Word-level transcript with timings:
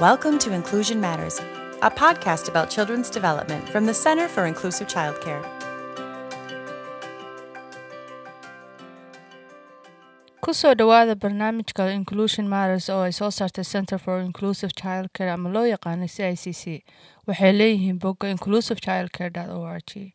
Welcome 0.00 0.38
to 0.40 0.52
Inclusion 0.52 1.00
Matters, 1.00 1.38
a 1.82 1.90
podcast 1.90 2.48
about 2.48 2.70
children's 2.70 3.10
development 3.10 3.68
from 3.68 3.86
the 3.86 3.94
Center 3.94 4.28
for 4.28 4.46
Inclusive 4.46 4.88
Childcare. 4.94 5.42
ku 10.44 10.52
soo 10.54 10.74
dhowaada 10.74 11.14
barnaamijka 11.22 11.84
inclusion 11.94 12.46
matters 12.54 12.86
oo 12.94 13.02
ay 13.06 13.12
soo 13.18 13.28
saartay 13.38 13.64
center 13.72 13.98
for 14.04 14.16
inclusive 14.28 14.72
childcare 14.80 15.30
ama 15.34 15.48
loo 15.56 15.66
yaqaanay 15.72 16.08
c 16.14 16.24
i 16.32 16.34
c 16.42 16.52
c 16.60 16.82
waxay 17.28 17.52
leeyihiin 17.58 17.98
bogga 18.04 18.30
inclusive 18.34 18.80
childcare 18.86 19.44
o 19.56 19.60
r 19.76 19.80
g 19.90 20.14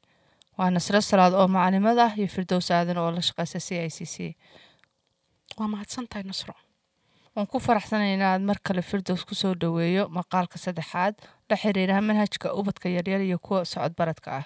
waa 0.57 0.69
nasro 0.77 0.99
salaad 1.09 1.33
oo 1.41 1.47
macalimad 1.55 1.97
ah 2.07 2.11
iyo 2.17 2.27
firdows 2.35 2.71
aadan 2.77 2.97
oo 3.03 3.11
la 3.17 3.21
shaqeysa 3.29 3.59
c 3.67 3.69
i 3.85 3.89
c 3.97 3.99
c. 4.13 4.15
Waa 5.59 5.69
mahadsantahay 5.75 6.23
nasro 6.31 6.55
waan 7.35 7.47
ku 7.51 7.59
faraxsanay 7.59 8.13
inaad 8.15 8.41
mar 8.49 8.57
kale 8.65 8.81
firdows 8.81 9.23
ku 9.27 9.35
soo 9.35 9.53
dhoweeyo 9.61 10.03
maqaalka 10.17 10.57
saddexaad 10.65 11.13
la 11.49 11.55
xiriiraha 11.61 12.01
manhajka 12.09 12.47
ubadka 12.59 12.87
yaryar 12.89 13.21
iyo 13.21 13.37
kuwa 13.45 13.65
socodbaradka 13.65 14.29
ah. 14.39 14.45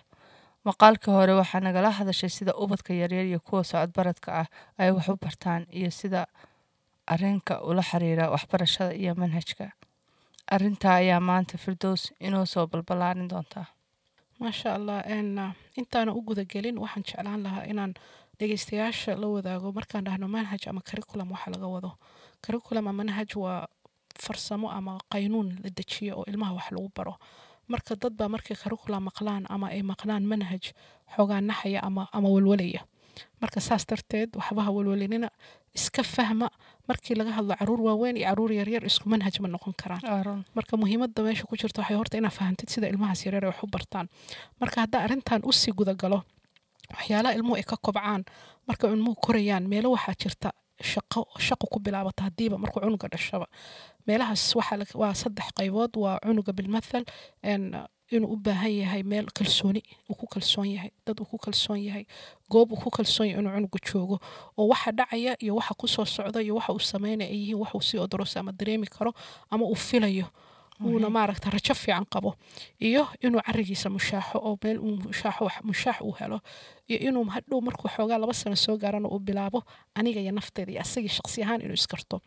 Maqaalkii 0.68 1.12
hore 1.18 1.34
waxaa 1.40 1.62
nagala 1.64 1.90
hadashay 2.00 2.30
sida 2.30 2.54
ubadka 2.64 2.92
yaryar 2.94 3.26
iyo 3.26 3.40
kuwa 3.40 3.64
socodbaradka 3.64 4.30
ah 4.42 4.48
ay 4.82 4.90
wax 4.92 5.08
u 5.10 5.16
bartaan 5.24 5.64
iyo 5.80 5.92
sida 5.92 6.26
arinka 7.08 7.62
ula 7.70 7.82
xiriira 7.90 8.30
waxbarashada 8.34 8.94
iyo 8.94 9.14
manhajka. 9.16 9.72
Arintaa 10.54 10.96
ayaa 11.02 11.20
maanta 11.20 11.58
firdows 11.58 12.12
inoo 12.20 12.46
soo 12.46 12.66
balbalaarin 12.68 13.28
doontaa 13.30 13.68
maasha 14.40 14.74
allah 14.76 15.04
intaana 15.78 16.12
u 16.18 16.22
gudagelin 16.28 16.78
waxaan 16.84 17.04
jeclaan 17.06 17.44
lahaa 17.46 17.64
inaan 17.72 17.94
dhegeystayaasha 18.40 19.16
la 19.22 19.28
wadaago 19.28 19.72
markaan 19.78 20.04
dhahno 20.08 20.28
manhaj 20.28 20.64
ama 20.68 20.82
curriculum 20.82 21.32
waxa 21.32 21.52
laga 21.54 21.68
wado 21.68 21.92
curriculum 22.46 22.88
ama 22.88 22.94
manhaj 23.04 23.30
waa 23.36 23.68
farsamo 24.24 24.68
ama 24.72 24.98
qaynuun 25.12 25.48
la 25.64 25.70
dejiyo 25.78 26.14
oo 26.20 26.26
ilmaha 26.28 26.54
wax 26.58 26.68
lagu 26.72 26.90
baro. 26.96 27.16
Marka 27.68 27.96
dad 27.96 28.14
baa 28.20 28.28
markay 28.30 28.56
curriculum 28.58 29.04
maqlaan 29.10 29.44
ama 29.50 29.68
ay 29.70 29.82
maqlaan 29.92 30.24
manhaj 30.32 30.64
xoogaa 31.16 31.42
naxaya 31.42 31.80
ama 31.88 32.08
ama 32.12 32.28
walwalaya. 32.30 32.82
Marka 33.42 33.60
saas 33.62 33.86
darteed 33.90 34.30
waxbaha 34.36 34.72
walwalinina 34.72 35.30
iska 35.76 36.04
fahma. 36.04 36.48
Markii 36.88 37.16
laga 37.16 37.32
hadlo 37.38 37.54
carruur 37.60 37.82
waaweyn 37.88 38.18
iyo 38.18 38.26
carruur 38.30 38.52
yaryar 38.52 38.84
isku 38.90 39.06
manhaj 39.10 39.36
ma 39.40 39.48
noqon 39.48 39.74
karaan. 39.82 40.46
Marka 40.56 40.74
muhiimada 40.78 41.22
meesha 41.24 41.46
ku 41.46 41.56
jirta 41.56 41.82
waxay 41.82 41.98
horta 41.98 42.18
inaa 42.18 42.34
fahantid 42.34 42.70
sida 42.70 42.88
ilmahaas 42.90 43.22
yaryar 43.26 43.44
ay 43.46 43.50
wax 43.52 43.64
u 43.64 43.68
bartaan. 43.68 44.08
Marka 44.60 44.82
haddaa 44.84 45.02
arrintan 45.06 45.42
u 45.46 45.52
sii 45.54 45.72
gudagalo 45.78 46.24
waxyaalaha 46.94 47.36
ilmuhu 47.38 47.56
ay 47.56 47.64
ka 47.64 47.78
kobcaan. 47.78 48.26
Marka 48.68 48.88
ilmuhu 48.90 49.16
korayaan 49.26 49.68
meelo 49.70 49.92
waxaa 49.96 50.16
jirta 50.22 50.50
shaqo 50.82 51.28
shaqo 51.40 51.66
ku 51.72 51.80
bilaabata 51.80 52.24
hadiiba 52.24 52.58
markuu 52.58 52.80
cunuga 52.82 53.08
dhashaba. 53.08 53.48
Meelahaas 54.08 54.56
waa 54.96 55.14
saddex 55.14 55.48
qaybood. 55.58 55.92
Waa 55.98 56.20
cunuga 56.24 56.54
bilmathal 56.54 57.04
inuu 58.12 58.34
u 58.34 58.38
baahan 58.42 58.72
yahay 58.74 59.04
meel 59.04 59.28
kalsooni 59.38 59.84
uu 60.10 60.16
ku 60.18 60.26
kalsoon 60.26 60.66
yahay 60.66 60.90
dad 61.06 61.20
uu 61.22 61.26
ku 61.30 61.38
kalsoon 61.38 61.78
yahay 61.78 62.06
goob 62.50 62.72
uu 62.72 62.82
ku 62.82 62.90
kalsoon 62.90 63.28
yahay 63.30 63.40
inuu 63.42 63.54
cunuga 63.54 63.80
joogo 63.86 64.18
oo 64.58 64.66
waxa 64.68 64.92
dhacaya 64.92 65.36
iyo 65.38 65.56
waxa 65.56 65.74
ku 65.78 65.88
soo 65.88 66.06
socda 66.06 66.42
iyo 66.42 66.56
waxa 66.58 66.74
uu 66.74 66.80
sameynaya 66.82 67.30
ay 67.30 67.38
yihiin 67.38 67.60
wax 67.62 67.70
uu 67.76 67.82
sii 67.82 67.98
odorosa 68.02 68.40
ama 68.40 68.52
dareemi 68.52 68.88
karo 68.90 69.14
ama 69.52 69.66
uu 69.66 69.76
filayo 69.76 70.26
uuna 70.86 71.10
maaragta 71.10 71.50
rajo 71.50 71.74
fiican 71.74 72.06
qabo. 72.14 72.36
Iyo 72.80 73.08
inuu 73.22 73.42
carigiisa 73.46 73.90
mushaaxo 73.90 74.38
oo 74.48 74.58
meel 74.64 74.80
mushaax 75.64 76.02
uu 76.02 76.16
helo. 76.20 76.40
Iyo 76.90 77.00
inuu 77.10 77.26
hadhow 77.36 77.62
markuu 77.62 77.90
xoogaa 77.96 78.18
laba 78.22 78.34
sano 78.34 78.56
soo 78.56 78.78
gaarana 78.78 79.08
uu 79.10 79.20
bilaabo 79.20 79.64
aniga 79.96 80.20
iyo 80.22 80.32
nafteeda 80.32 80.72
iyo 80.72 80.82
asagii 80.82 81.10
shaqsi 81.18 81.44
ahaan 81.44 81.62
inuu 81.62 81.74
iskarto 81.82 82.22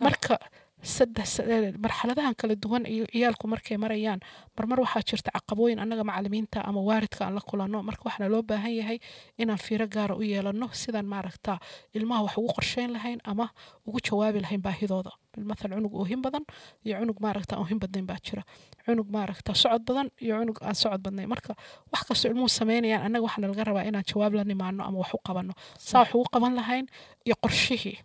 marka 0.00 0.38
marxaladahan 0.84 2.34
kala 2.36 2.54
duwan 2.56 2.84
ciyaalku 2.84 3.46
markay 3.48 3.76
marayaan. 3.76 4.20
Marmar 4.56 4.78
waxaa 4.84 5.02
jirta 5.08 5.30
caqabooyin 5.34 5.78
annaga 5.80 6.04
macalimiinta 6.04 6.60
ama 6.68 6.80
waaridka 6.80 7.24
aan 7.24 7.34
la 7.34 7.40
kulanno. 7.40 7.82
Marka 7.82 8.02
waxaana 8.04 8.28
loo 8.32 8.42
baahan 8.42 8.72
yahay 8.80 8.98
inaan 9.38 9.58
fiiro 9.58 9.86
gaara 9.88 10.14
u 10.16 10.22
yeelano 10.22 10.68
sidaan 10.72 11.06
maaragta 11.06 11.58
ilmaha 11.94 12.22
wax 12.24 12.34
ugu 12.38 12.52
qorsheyn 12.56 12.90
lahayn 12.92 13.20
ama 13.24 13.48
ugu 13.86 13.98
jawaabi 14.06 14.40
lahayn 14.44 14.60
baahidooda. 14.62 15.10
Bilmathal 15.34 15.70
cunug 15.74 15.94
oohin 15.94 16.20
badan 16.22 16.44
iyo 16.84 16.94
cunug 17.00 17.18
maaragta 17.20 17.56
oohin 17.58 17.78
badnayn 17.80 18.06
baa 18.06 18.18
jira. 18.22 18.42
Cunug 18.86 19.08
maaragta 19.10 19.54
socod 19.54 19.82
badan 19.88 20.08
iyo 20.20 20.34
cunug 20.40 20.58
aan 20.62 20.74
socod 20.74 21.00
badnayn. 21.02 21.28
Marka 21.28 21.52
wax 21.92 22.02
kastoo 22.08 22.28
ilmuhu 22.30 22.48
sameynayaan 22.48 23.02
annaga 23.06 23.24
waxaana 23.26 23.48
laga 23.50 23.64
rabaa 23.64 23.84
inaan 23.88 24.04
jawaab 24.10 24.32
la 24.38 24.44
nimaano 24.44 24.84
ama 24.84 24.98
wax 25.02 25.10
u 25.14 25.18
qabanno. 25.26 25.52
Saa 25.78 26.00
wax 26.04 26.14
ugu 26.14 26.26
qaban 26.34 26.54
lahayn 26.60 26.86
iyo 27.26 27.34
qorshihii. 27.42 27.96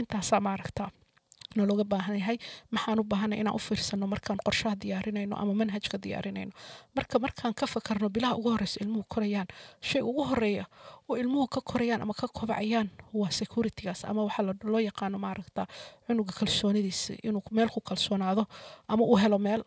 Intaasaa 0.00 0.40
maaragta 1.52 1.60
nalooga 1.60 1.84
baahan 1.84 2.18
yahay. 2.18 2.38
Maxaan 2.70 3.00
u 3.00 3.04
baahanay 3.04 3.40
inaan 3.40 3.54
u 3.54 3.58
fiirsano 3.58 4.06
markaan 4.06 4.38
qorshaha 4.44 4.76
diyaarinayno 4.76 5.36
ama 5.36 5.54
manhajka 5.54 5.98
diyaarinayno 5.98 6.52
marka 6.96 7.18
markaan 7.18 7.54
ka 7.54 7.66
fakarno 7.66 8.08
bilaha 8.08 8.34
ugu 8.36 8.50
horeysa 8.50 8.80
ilmuhu 8.82 9.04
korayaan. 9.08 9.46
Shay 9.80 10.02
ugu 10.02 10.24
horreeya 10.24 10.64
oo 11.12 11.16
ilmuhu 11.22 11.46
ka 11.54 11.60
korayaan 11.60 12.02
ama 12.02 12.14
ka 12.20 12.26
kobacayaan 12.28 12.88
waa 13.20 13.30
securitygaas 13.38 14.04
ama 14.10 14.24
waxaa 14.26 14.54
loo 14.72 14.80
yaqaano 14.88 15.18
maaragta 15.24 15.66
cunuga 16.06 16.32
kalsoonidiisa 16.38 17.14
inuu 17.28 17.42
meel 17.56 17.68
ku 17.74 17.80
kalsoonaado 17.80 18.44
ama 18.88 19.02
uu 19.04 19.16
helo 19.22 19.38
meel. 19.38 19.62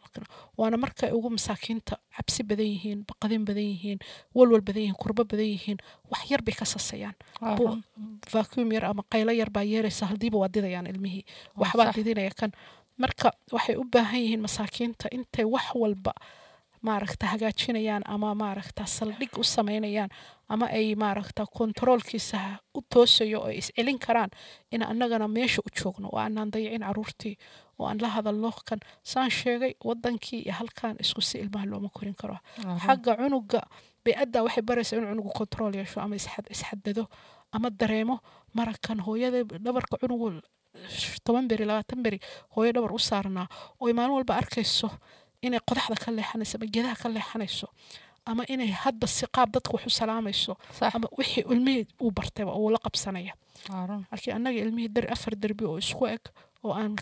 Waana 0.57 0.77
markay 0.77 1.11
ugu 1.17 1.29
masaakiinta 1.29 1.95
cabsi 2.15 2.41
badan 2.49 2.65
yihiin 2.73 2.99
baqadin 3.09 3.43
badan 3.47 3.63
yihiin 3.71 3.99
walwal 4.35 4.61
badan 4.67 4.81
yihiin 4.83 4.97
kurbo 5.01 5.23
badan 5.31 5.45
yihiin 5.53 5.77
wax 6.11 6.21
yar 6.31 6.41
bay 6.45 6.55
ka 6.59 6.65
sasayaan. 6.65 7.15
Vacuum 8.33 8.71
yar 8.73 8.85
ama 8.85 9.03
qaylo 9.11 9.31
yar 9.31 9.49
baa 9.49 9.63
yeeraysa 9.63 10.05
haldiiba 10.09 10.37
waa 10.41 10.47
didayaan 10.55 10.87
ilmihii. 10.87 11.23
Waxbaa 11.57 11.91
didinaya 11.95 12.31
kan. 12.39 12.51
Marka 12.97 13.31
waxay 13.51 13.75
u 13.75 13.83
baahan 13.93 14.19
yihiin 14.23 14.41
masaakiinta 14.41 15.07
intay 15.11 15.45
wax 15.45 15.65
walba 15.75 16.13
maaragta 16.87 17.25
hagaajinayaan 17.33 18.03
ama 18.13 18.29
maaragta 18.35 18.85
saldhig 18.85 19.33
u 19.37 19.43
sameynayaan 19.43 20.09
ama 20.53 20.65
ay 20.77 20.95
maaragta 20.95 21.45
kontaroolkiisa 21.57 22.39
u 22.77 22.81
toosayo 22.93 23.39
oo 23.41 23.47
ay 23.49 23.57
iscelin 23.61 23.99
karaan 24.05 24.29
in 24.71 24.81
annagana 24.83 25.27
meesha 25.27 25.61
u 25.67 25.69
joogno. 25.79 26.07
Oo 26.13 26.19
aanaan 26.19 26.51
dayicin 26.53 26.81
caruurtii 26.87 27.35
oo 27.79 27.87
aan 27.87 27.97
la 28.01 28.07
hadalno 28.15 28.51
kan 28.69 28.79
saan 29.03 29.31
sheegay 29.31 29.73
wadankii 29.87 30.39
iyo 30.45 30.53
halkan 30.59 30.95
isku 30.99 31.21
si 31.21 31.37
ilmaha 31.43 31.65
looma 31.65 31.89
korin 31.93 32.15
karo. 32.21 32.37
Xagga 32.85 33.15
cunuga 33.17 33.61
bay-adda 34.05 34.43
waxay 34.45 34.63
baraysaa 34.69 34.97
inuu 34.97 35.09
cunugu 35.11 35.31
kontarool 35.37 35.73
yeesho 35.75 35.99
ama 36.01 36.15
isxadado 36.15 37.03
ama 37.51 37.69
dareemo. 37.79 38.19
Marakan 38.53 38.99
hooyada 39.05 39.43
dhabarka 39.65 39.97
cunugu 40.01 40.27
toban 41.25 41.47
beri 41.47 41.65
labaatan 41.65 42.03
beri 42.03 42.19
hooyo 42.55 42.71
dhabar 42.75 42.91
u 42.93 42.99
saarnaa. 42.99 43.47
Oo 43.81 43.93
maalin 43.93 44.13
walba 44.17 44.33
arkayso 44.41 44.89
inay 45.47 45.59
qodaxda 45.69 45.95
ka 46.03 46.09
leexanayso 46.17 46.55
ama 46.57 46.67
gedaha 46.75 46.95
ka 47.01 47.07
leexanayso 47.15 47.67
ama 48.29 48.43
inay 48.53 48.71
hadba 48.83 49.07
si 49.07 49.25
qaab 49.35 49.49
dadka 49.55 49.71
wax 49.75 49.83
u 49.85 49.89
salaamayso 49.99 50.53
ama 50.95 51.07
wixii 51.17 51.43
ilmihii 51.53 51.85
uu 52.03 52.11
bartayba 52.17 52.51
uu 52.59 52.69
la 52.73 52.79
qabsanaya. 52.85 53.33
Markii 54.11 54.31
annaga 54.37 54.59
ilmihii 54.65 54.89
dar 54.95 55.05
afar 55.13 55.33
derbi 55.35 55.65
oo 55.65 55.77
isku 55.77 56.03
eg 56.15 56.23
oo 56.65 56.73
aan 56.73 56.95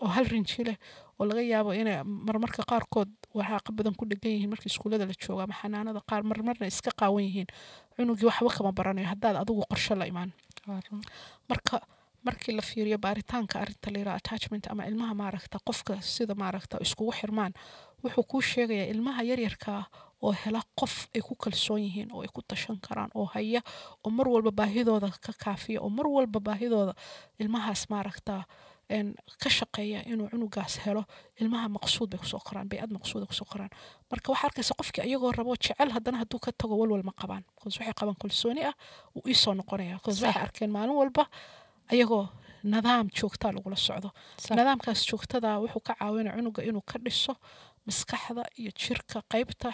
oo 0.00 0.08
hal 0.14 0.24
rinji 0.32 0.64
leh 0.68 0.76
oo 1.18 1.24
laga 1.28 1.42
yaabo 1.52 1.70
inay 1.80 2.00
marmarka 2.04 2.62
qaarkood 2.70 3.10
waraaqa 3.36 3.70
badan 3.76 3.94
ku 3.98 4.04
dhegan 4.10 4.32
yihiin 4.32 4.50
markii 4.52 4.70
iskuullada 4.72 5.04
la 5.06 5.14
joogo 5.22 5.40
ama 5.44 5.54
xanaanada 5.60 6.00
qaar 6.08 6.22
marmarna 6.30 6.66
iska 6.72 6.90
qaawan 7.00 7.24
yihiin 7.28 7.48
cunugii 7.96 8.26
waxba 8.30 8.50
kama 8.56 8.72
baranayo 8.78 9.08
haddaad 9.12 9.36
adigu 9.42 9.62
qorshe 9.70 9.94
la 10.00 10.06
imaan. 10.12 10.30
Marka 11.48 11.80
markii 12.24 12.52
la 12.56 12.62
fiiriyo 12.62 12.98
baaritaanka 12.98 13.60
arinta 13.60 13.90
layira 13.90 14.12
attachment 14.14 14.64
ama 14.70 14.86
ilmaha 14.88 15.14
maaragta 15.14 15.58
qofka 15.66 16.00
sida 16.02 16.34
maaragta 16.34 16.76
iskugu 16.84 17.12
xirmaan 17.20 17.52
wuxuu 18.02 18.24
kuu 18.30 18.40
sheegayaa 18.40 18.90
ilmaha 18.92 19.22
yaryarkaa 19.30 19.82
oo 20.22 20.32
hela 20.32 20.60
qof 20.80 20.94
ay 21.14 21.20
ku 21.20 21.34
kalsoon 21.34 21.80
yihiin 21.80 22.12
oo 22.12 22.22
ay 22.22 22.28
ku 22.34 22.40
tashan 22.42 22.76
karaan 22.86 23.10
oo 23.14 23.24
haya 23.34 23.60
oo 24.04 24.10
mar 24.10 24.28
walba 24.28 24.50
baahidooda 24.50 25.08
ka 25.24 25.32
kaafiya 25.44 25.80
oo 25.80 25.88
mar 25.88 26.06
walba 26.06 26.40
baahidooda 26.40 26.94
ilmahaas 27.38 27.88
maaragta 27.90 28.44
ka 29.42 29.48
shaqeeya 29.50 30.02
inuu 30.10 30.28
cunugaas 30.32 30.74
helo. 30.84 31.04
Ilmaha 31.40 31.68
maqsuud 31.76 32.10
bay 32.10 32.18
ku 32.18 32.26
soo 32.26 32.40
koraan 32.42 32.66
bay-ad 32.68 32.90
maqsuuda 32.90 33.26
ku 33.26 33.32
soo 33.32 33.46
koraan. 33.46 33.70
Marka 34.10 34.32
waxaa 34.32 34.46
arkaysa 34.50 34.74
qofkii 34.74 35.06
iyagoo 35.06 35.30
rabo 35.32 35.54
jecel 35.54 35.90
haddana 35.94 36.18
hadduu 36.18 36.40
ka 36.42 36.50
tago 36.52 36.74
walwal 36.74 37.02
ma 37.06 37.12
qabaan. 37.14 37.44
Bcause 37.54 37.78
waxay 37.78 37.94
qabaan 37.94 38.18
kalsooni 38.18 38.64
ah 38.66 38.74
wuu 39.14 39.22
iisoo 39.30 39.54
noqonaya 39.54 39.96
bcause 40.02 40.26
waxay 40.26 40.42
arkeen 40.42 40.70
maalin 40.74 40.96
walba 40.98 41.22
ayagoo 41.92 42.26
nidaam 42.66 43.06
joogtaa 43.14 43.52
lagula 43.54 43.76
socdo. 43.76 44.10
Nidaamkaas 44.50 45.06
joogtada 45.06 45.62
wuxuu 45.62 45.80
ka 45.86 45.94
caawinaya 45.94 46.34
cunuga 46.36 46.60
inuu 46.66 46.82
ka 46.82 46.98
dhiso 46.98 47.36
maskaxda 47.86 48.42
iyo 48.60 48.70
jirka 48.82 49.18
qaybta 49.32 49.68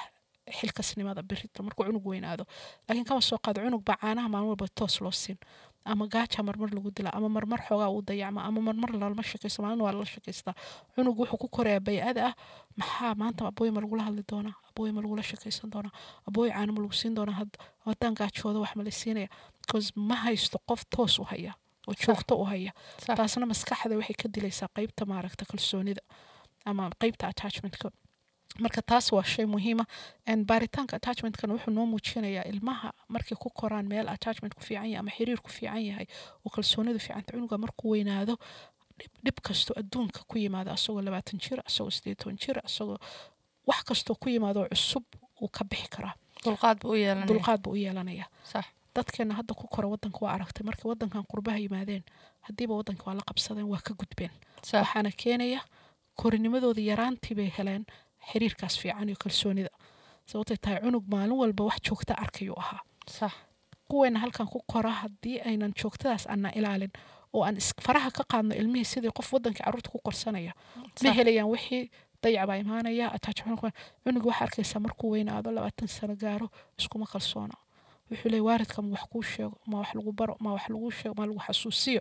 xilkasnimada 0.58 1.23
berita 1.23 1.62
markuu 1.62 1.85
cunug 1.87 2.06
weynaado. 2.06 2.44
Laakiin 2.88 3.05
kama 3.08 3.20
soo 3.20 3.38
qaado 3.44 3.61
cunug 3.64 3.82
baa 3.85 3.97
caanaha 4.03 4.29
maalin 4.29 4.49
walba 4.49 4.67
toos 4.79 5.00
loo 5.00 5.11
siin. 5.11 5.38
Ama 5.85 6.06
gaaja 6.08 6.43
marmar 6.43 6.70
lagu 6.75 6.91
dila 6.97 7.11
ama 7.14 7.29
marmar 7.29 7.61
xoogaa 7.69 7.91
uu 7.91 8.03
dayacma 8.03 8.43
ama 8.44 8.61
marmar 8.61 8.91
lalama 8.93 9.23
shakaysto 9.23 9.62
maalin 9.62 9.81
waa 9.85 9.93
lala 9.93 10.05
shakaystaa 10.06 10.55
cunug 10.94 11.19
wuxuu 11.19 11.38
ku 11.38 11.49
korayaa 11.49 11.81
bay-ada 11.81 12.20
ah. 12.29 12.35
Maxaa 12.79 13.14
maanta 13.14 13.47
abooy 13.50 13.70
ma 13.70 13.81
lagula 13.81 14.03
hadli 14.06 14.23
doonaa? 14.31 14.55
Abooy 14.70 14.91
ma 14.93 15.00
lagula 15.03 15.23
shakaysan 15.23 15.70
doonaa? 15.70 15.93
Abooy 16.29 16.50
caano 16.50 16.73
ma 16.73 16.81
lagu 16.82 16.93
siin 16.94 17.14
doonaa? 17.14 17.47
Haddaan 17.87 18.14
gaajooda 18.19 18.58
wax 18.64 18.73
ma 18.76 18.82
la 18.82 18.91
siinaya 18.91 19.29
because 19.62 19.93
ma 19.97 20.14
haysto 20.26 20.58
qof 20.69 20.82
toos 20.91 21.19
u 21.19 21.25
haya 21.25 21.53
oo 21.88 21.94
joogto 21.94 22.35
u 22.43 22.44
haya. 22.50 22.73
Taasna 23.06 23.47
maskaxda 23.47 23.94
waxay 23.99 24.17
ka 24.23 24.26
dilaysaa 24.35 24.69
qeybta 24.76 25.06
maaragta 25.06 25.44
kalsoonida 25.50 26.03
ama 26.71 26.91
qeybta 27.01 27.29
attachmentka. 27.33 27.91
Marka 28.59 28.81
taas 28.83 29.13
waa 29.13 29.23
shay 29.25 29.47
muhiima 29.47 29.85
baaritaanka 30.51 30.97
attachmentkana 30.97 31.53
wuxuu 31.55 31.73
noo 31.75 31.87
muujinayaa 31.93 32.45
ilmaha 32.53 32.89
markay 33.09 33.37
ku 33.43 33.49
koraan 33.51 33.87
meel 33.89 34.09
attachment 34.09 34.55
ku 34.55 34.63
fiican 34.67 34.87
yahay 34.91 34.99
ama 35.01 35.11
xiriir 35.17 35.41
ku 35.45 35.51
fiican 35.57 35.83
yahay 35.91 36.07
oo 36.45 36.51
kalsoonidu 36.55 36.99
fiicanta 36.99 37.33
cunuga 37.33 37.59
markuu 37.59 37.91
weynaado 37.95 38.35
dhib 39.25 39.39
kasto 39.47 39.75
adduunka 39.81 40.21
ku 40.29 40.39
yimaado 40.39 40.71
asagoo 40.73 41.03
labaatan 41.05 41.39
jir 41.45 41.59
asagoo 41.69 41.91
sideed 41.97 42.17
toban 42.19 42.37
jir 42.43 42.57
asagoo 42.65 42.99
wax 43.69 43.83
kastoo 43.89 44.17
ku 44.23 44.29
yimaado 44.29 44.61
cusub 44.73 45.05
uu 45.43 45.49
ka 45.57 45.65
bixi 45.71 45.89
karaa. 45.95 46.15
Dulqaad 46.45 47.61
buu 47.63 47.73
u 47.73 47.77
yeelanaya. 47.77 48.27
Dadkeena 48.95 49.35
hadda 49.35 49.53
ku 49.55 49.67
kora 49.69 49.89
wadanka 49.89 50.19
waa 50.25 50.33
aragtay 50.37 50.65
markay 50.65 50.89
wadankan 50.89 51.25
qurbaha 51.33 51.59
yimaadeen 51.61 52.03
hadiiba 52.49 52.75
wadanka 52.81 53.05
waa 53.07 53.15
la 53.19 53.23
qabsadeen 53.29 53.69
waa 53.69 53.83
ka 53.85 53.93
gudbeen. 54.01 54.31
Waxaana 54.73 55.11
keenaya 55.23 55.61
korinimadooda 56.23 56.81
yaraantii 56.91 57.35
bay 57.37 57.51
heleen 57.59 57.85
xiriirkaas 58.31 58.79
fiican 58.81 59.09
iyo 59.09 59.17
kalsoonida. 59.25 59.71
Sababtay 60.27 60.57
tahay 60.57 60.81
cunug 60.81 61.05
maalin 61.13 61.37
walba 61.43 61.65
wax 61.65 61.79
joogta 61.89 62.15
arkayuu 62.19 62.59
ahaa. 62.59 62.81
Kuweena 63.89 64.19
halkan 64.19 64.47
ku 64.49 64.61
kora 64.73 64.91
haddii 64.91 65.41
aynan 65.49 65.73
joogtadaas 65.83 66.27
ana 66.29 66.51
ilaalin 66.59 66.91
oo 67.33 67.43
aan 67.45 67.57
faraha 67.83 68.11
ka 68.11 68.25
qaadno 68.33 68.55
ilmihii 68.55 68.85
sidii 68.85 69.11
qof 69.15 69.33
wadankii 69.33 69.63
carruurta 69.65 69.91
ku 69.91 69.99
korsanaya 70.05 70.53
ma 71.05 71.13
helayaan 71.13 71.49
wixii 71.55 71.91
dayac 72.23 72.47
baa 72.49 72.57
imaanaya 72.57 73.07
cunuga 74.05 74.27
waxaa 74.29 74.45
arkaysaa 74.45 74.81
markuu 74.81 75.11
weynaado 75.11 75.51
labaatan 75.51 75.89
sano 75.89 76.17
gaaro 76.17 76.49
iskuma 76.79 77.07
kalsoona 77.07 77.55
wuxuu 78.11 78.29
leey 78.31 78.41
waaridka 78.41 78.83
ma 78.83 78.89
wax 78.95 79.05
kuu 79.13 79.23
sheego 79.23 79.57
ma 79.67 79.79
wax 79.79 79.95
lagu 79.95 80.13
baro 80.13 80.37
ma 80.41 80.53
wax 80.53 80.69
lagu 80.69 80.91
sheego 80.91 81.15
ma 81.19 81.27
lagu 81.27 81.39
xasuusiyo 81.47 82.01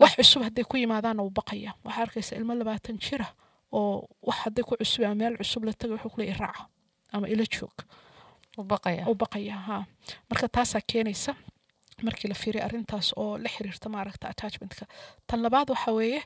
wax 0.00 0.12
cusub 0.18 0.42
hadday 0.46 0.64
ku 0.64 0.76
yimaadaanna 0.76 1.22
wuu 1.22 1.30
baqaya. 1.40 1.70
Waxaa 1.84 2.02
arkaysaa 2.06 2.36
ilmo 2.40 2.54
labaatan 2.54 2.98
jira 2.98 3.26
oo 3.72 4.08
wax 4.28 4.36
hadday 4.44 4.64
ku 4.64 4.76
cusub 4.80 5.04
ama 5.04 5.14
meel 5.14 5.36
cusub 5.40 5.64
la 5.64 5.72
taga 5.72 5.94
wuxuu 5.94 6.10
kuleeyahy 6.14 6.38
raaca 6.40 6.62
ama 7.12 7.26
ila 7.28 7.44
joog. 7.54 7.76
U 8.58 8.62
baqaya. 8.64 9.54
Ha 9.66 9.84
marka 10.30 10.48
taasaa 10.48 10.80
keenaysa 10.92 11.34
markii 12.02 12.28
la 12.28 12.34
fiiriyo 12.34 12.64
arrintaas 12.64 13.12
oo 13.16 13.38
la 13.38 13.48
xiriirta 13.48 13.88
maaragta 13.88 14.28
attachmentka. 14.28 14.84
Tan 15.26 15.42
labaad 15.42 15.70
waxa 15.70 15.92
weeye 15.92 16.20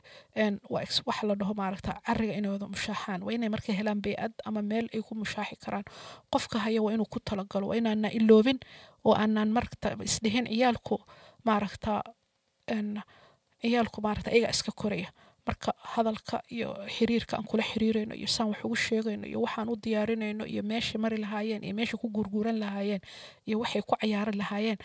waxa 1.07 1.27
la 1.27 1.35
dhaho 1.35 1.53
maaragta 1.53 2.01
cariga 2.05 2.33
inay 2.33 2.51
wada 2.51 2.67
mushaaxaan. 2.67 3.23
Waa 3.23 3.33
inay 3.33 3.49
markay 3.49 3.75
helaan 3.79 4.01
bey'ad 4.01 4.33
ama 4.45 4.61
meel 4.61 4.87
ay 4.93 5.01
ku 5.01 5.15
mushaaxi 5.15 5.55
karaan. 5.63 5.83
Qofka 6.31 6.59
haya 6.59 6.81
waa 6.83 6.93
inuu 6.93 7.05
ku 7.13 7.19
talagalo 7.19 7.67
waa 7.67 7.75
inaana 7.79 8.09
iloobin 8.11 8.59
oo 9.05 9.13
aanan 9.15 9.49
maragta 9.55 9.95
isdhihin 10.03 10.45
ciyaalku 10.51 10.95
maaragta 11.47 12.03
ciyaalku 13.61 14.01
maaragta 14.01 14.29
ayaga 14.31 14.49
iska 14.55 14.71
koraya 14.71 15.09
marka 15.47 15.73
hadalka 15.93 16.37
iyo 16.55 16.69
xiriirka 16.95 17.33
aan 17.37 17.45
kula 17.49 17.63
xiriirayno 17.63 18.13
iyo 18.15 18.27
saan 18.27 18.49
wax 18.49 18.59
ugu 18.65 18.75
sheegayno 18.75 19.25
iyo 19.27 19.39
waxaan 19.45 19.69
u 19.69 19.75
diyaarinayno 19.83 20.45
iyo 20.45 20.63
meeshay 20.63 20.99
mari 21.01 21.17
lahaayeen 21.17 21.63
iyo 21.63 21.73
meeshay 21.79 21.97
ku 22.01 22.07
gurguuran 22.15 22.57
lahaayeen 22.63 23.01
iyo 23.47 23.59
waxay 23.59 23.81
ku 23.81 23.95
cayaaran 24.01 24.37
lahaayeen. 24.41 24.77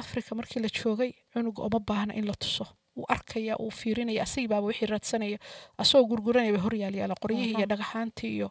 Africa 0.00 0.34
markii 0.34 0.60
la 0.62 0.68
joogay 0.68 1.12
cunuga 1.32 1.62
oma 1.62 1.78
baahna 1.88 2.14
in 2.18 2.26
la 2.26 2.34
tuso. 2.34 2.66
Wuu 2.96 3.06
arkaya 3.08 3.54
wuu 3.60 3.70
fiirinaya 3.70 4.22
asagii 4.22 4.48
baaba 4.48 4.66
wixii 4.66 4.86
raadsanaya 4.86 5.38
asagoo 5.78 6.06
gurguranaya 6.10 6.52
ba 6.56 6.60
hor 6.64 6.74
yaal 6.74 6.94
yaalla 6.94 7.14
qoryihii 7.22 7.54
iyo 7.58 7.66
dhagaxaantii 7.66 8.32
iyo 8.38 8.48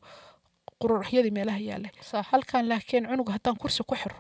qururuxyadii 0.81 1.31
meelaha 1.31 1.59
yaale 1.59 1.89
halkan 2.31 2.67
laakiin 2.69 3.05
cunuga 3.07 3.31
haddaan 3.35 3.57
kursi 3.61 3.83
ku 3.83 3.95
xiro 3.95 4.15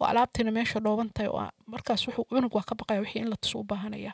oo 0.00 0.06
alaabtiina 0.06 0.50
meesha 0.56 0.80
dhooban 0.84 1.10
tahay 1.14 1.28
oo 1.28 1.48
markaas 1.72 2.06
wuxuu 2.08 2.24
cunug 2.30 2.54
waa 2.54 2.62
ka 2.68 2.74
baqaya 2.80 3.00
wixii 3.00 3.22
in 3.22 3.30
la 3.30 3.36
tuso 3.36 3.58
u 3.60 3.64
baahanaya. 3.64 4.12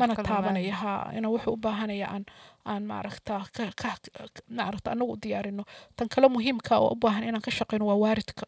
Mana 0.00 0.14
taabanaya 0.28 0.74
ha 0.82 0.92
ina 1.18 1.28
wuxuu 1.34 1.52
u 1.52 1.56
baahanaya 1.56 2.06
aan 2.14 2.24
aan 2.66 2.82
maaragta 2.90 3.34
maaragta 4.48 4.90
anagu 4.92 5.12
u 5.12 5.16
diyaarino. 5.22 5.64
Tan 5.96 6.08
kale 6.08 6.28
muhiimka 6.28 6.78
oo 6.78 6.92
u 6.92 6.96
baahan 7.02 7.24
inaan 7.28 7.42
ka 7.42 7.50
shaqeyno 7.50 7.84
waa 7.86 7.96
waaridka. 8.04 8.46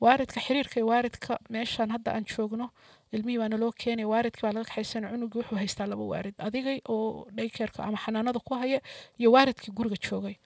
Waaridka 0.00 0.40
xiriirka 0.40 0.76
iyo 0.80 0.86
waaridka 0.86 1.38
meeshaan 1.50 1.90
hadda 1.90 2.12
aan 2.14 2.24
joogno 2.24 2.70
ilmihii 3.12 3.38
baa 3.38 3.48
naloo 3.48 3.72
keenay 3.82 4.04
waaridkii 4.04 4.42
baa 4.46 4.52
laga 4.54 4.64
kaxaysana 4.70 5.10
cunugii 5.10 5.38
wuxuu 5.40 5.58
haystaa 5.58 5.86
laba 5.90 6.04
waarid 6.12 6.34
adigay 6.38 6.78
oo 6.88 7.26
dhaykeerka 7.36 7.82
ama 7.84 7.98
xanaanada 8.04 8.38
ku 8.38 8.54
haya 8.54 8.80
iyo 9.18 9.32
waaridkii 9.34 9.72
guriga 9.74 9.96
joogay. 10.06 10.36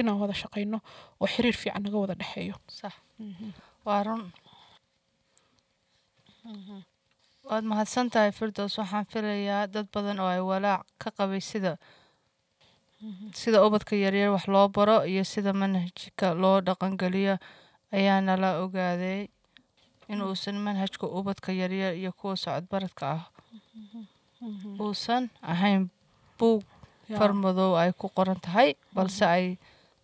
Inaan 0.00 0.18
wada 0.22 0.34
shaqayno 0.42 0.78
oo 1.20 1.26
xiriir 1.34 1.54
fiican 1.62 1.82
naga 1.82 1.98
wada 2.02 2.14
dhexeeyo 2.20 2.54
waa 3.86 4.02
run 4.06 4.24
waad 7.46 7.64
mahadsan 7.70 8.10
tahay 8.10 8.32
firdows 8.38 8.74
waxaan 8.78 9.06
filayaa 9.12 9.66
dad 9.74 9.86
badan 9.94 10.18
oo 10.20 10.28
ay 10.30 10.42
walaac 10.50 10.82
ka 11.02 11.08
qabay 11.16 11.40
sida 11.50 11.72
sida 13.40 13.58
ubadka 13.66 13.94
yaryar 13.96 14.30
wax 14.34 14.44
loo 14.54 14.66
baro 14.68 14.96
iyo 15.06 15.22
sida 15.24 15.52
manhajka 15.52 16.34
loo 16.42 16.58
dhaqangeliyo 16.66 17.34
ayaa 17.96 18.20
nala 18.20 18.48
ogaaday 18.64 19.28
in 20.10 20.18
uusan 20.22 20.56
manhajka 20.66 21.06
ubadka 21.18 21.50
yaryar 21.60 21.94
iyo 22.00 22.10
kuwa 22.18 22.36
socodbaradka 22.36 23.04
ah. 23.16 23.24
Uusan 24.82 25.30
ahayn 25.42 25.90
buug 26.38 26.62
farmadow 27.18 27.74
ay 27.80 27.90
ku 27.94 28.06
qoran 28.16 28.38
tahay 28.42 28.74
balse 28.94 29.24
ay 29.26 29.44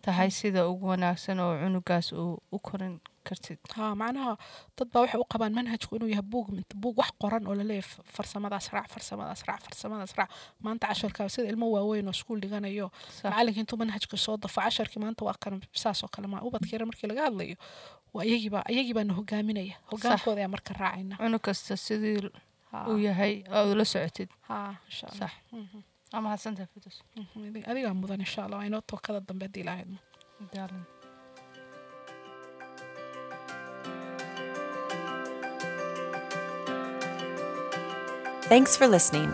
tahay 0.05 0.29
sida 0.39 0.61
ugu 0.71 0.85
wanaagsan 0.91 1.39
oo 1.39 1.53
cunugaas 1.61 2.07
u 2.55 2.59
korin 2.67 2.95
kartid. 3.27 3.59
Ha 3.75 3.95
macnaha 4.01 4.33
dad 4.77 4.87
baa 4.93 5.01
waxay 5.03 5.19
u 5.23 5.25
qabaan 5.33 5.53
manhajku 5.59 5.95
inuu 5.95 6.09
yahay 6.13 6.25
buug 6.33 6.47
buug 6.81 6.95
wax 7.01 7.11
qoran 7.21 7.43
oo 7.47 7.55
la 7.59 7.63
leeyahay 7.69 8.03
farsamadaas 8.15 8.67
raac 8.73 8.87
farsamadaas 8.95 9.41
raac 9.47 9.61
farsamadaas 9.67 10.13
raac 10.17 10.29
maanta 10.63 10.87
casharka 10.91 11.29
sida 11.33 11.47
ilmo 11.53 11.65
waaweyn 11.75 12.07
oo 12.07 12.15
iskuul 12.17 12.39
dhiganayo 12.43 12.87
macalinka 13.23 13.59
intuu 13.63 13.77
manhajka 13.83 14.17
soo 14.25 14.35
dafo 14.43 14.59
casharkii 14.61 14.99
maanta 15.03 15.21
waa 15.27 15.37
kan 15.43 15.55
saas 15.81 16.03
oo 16.03 16.09
kale 16.13 16.27
ma 16.27 16.43
ubadka 16.47 16.71
yar 16.75 16.83
markii 16.89 17.07
laga 17.11 17.21
hadlayo 17.27 17.55
waa 18.13 18.25
iyagiibaa 18.29 18.63
iyagii 18.73 18.93
baana 18.97 19.13
hogaaminaya 19.19 19.75
hogaankooda 19.91 20.39
ayaa 20.41 20.51
marka 20.55 20.71
raacayna. 20.81 21.15
Cunug 21.21 21.41
kasta 21.47 21.77
sidii 21.85 22.19
uu 22.91 22.97
yahay 23.07 23.33
aad 23.55 23.67
ula 23.73 23.85
socotid. 23.85 24.29
Sax 25.19 25.31
waa 26.13 26.21
mahadsantahay 26.27 26.67
firdows 26.73 26.97
adigaa 27.71 27.93
mudan 28.01 28.23
insha 28.25 28.39
allah 28.45 28.57
waa 28.61 28.69
inoo 28.71 28.81
tookada 28.91 29.19
dambe 29.29 29.45
haddii 29.47 29.63
ilaahayadmo 29.65 29.99
daalin 30.55 30.83
Thanks 38.43 38.75
for 38.77 38.87
listening. 38.87 39.33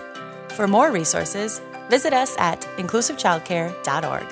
For 0.55 0.67
more 0.67 0.91
resources, 0.91 1.61
visit 1.89 2.13
us 2.13 2.35
at 2.37 2.61
inclusivechildcare.org. 2.77 4.27